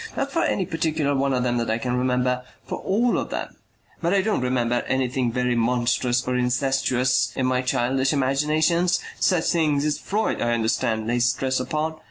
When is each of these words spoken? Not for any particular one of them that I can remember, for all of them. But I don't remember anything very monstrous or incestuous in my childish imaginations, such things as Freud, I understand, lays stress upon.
Not 0.17 0.31
for 0.31 0.41
any 0.43 0.65
particular 0.65 1.13
one 1.13 1.31
of 1.31 1.43
them 1.43 1.57
that 1.57 1.69
I 1.69 1.77
can 1.77 1.95
remember, 1.95 2.41
for 2.65 2.79
all 2.79 3.19
of 3.19 3.29
them. 3.29 3.55
But 4.01 4.15
I 4.15 4.23
don't 4.23 4.41
remember 4.41 4.81
anything 4.87 5.31
very 5.31 5.53
monstrous 5.53 6.27
or 6.27 6.35
incestuous 6.35 7.31
in 7.35 7.45
my 7.45 7.61
childish 7.61 8.11
imaginations, 8.11 8.99
such 9.19 9.51
things 9.51 9.85
as 9.85 9.99
Freud, 9.99 10.41
I 10.41 10.53
understand, 10.53 11.05
lays 11.05 11.25
stress 11.29 11.59
upon. 11.59 11.97